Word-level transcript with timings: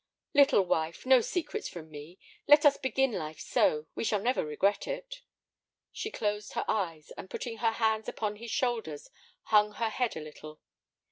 "Little 0.33 0.63
wife, 0.63 1.05
no 1.05 1.21
secrets 1.21 1.69
from 1.69 1.91
me. 1.91 2.17
Let 2.47 2.65
us 2.65 2.75
begin 2.75 3.11
life 3.11 3.39
so; 3.39 3.85
we 3.93 4.03
shall 4.03 4.19
never 4.19 4.43
regret 4.43 4.87
it." 4.87 5.21
She 5.91 6.09
closed 6.09 6.53
her 6.53 6.65
eyes, 6.67 7.11
and, 7.17 7.29
putting 7.29 7.57
her 7.57 7.73
hands 7.73 8.09
upon 8.09 8.37
his 8.37 8.49
shoulders, 8.49 9.11
hung 9.43 9.73
her 9.73 9.89
head 9.89 10.17
a 10.17 10.21
little. 10.21 10.59